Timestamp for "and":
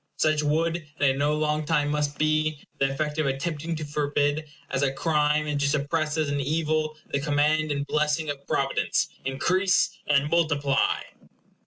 0.99-1.09, 5.45-5.59, 7.71-7.85, 10.07-10.31